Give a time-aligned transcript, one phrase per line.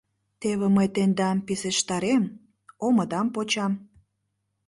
[0.41, 2.23] Теве мый тендам писештарем,
[2.85, 3.73] омыдам почам!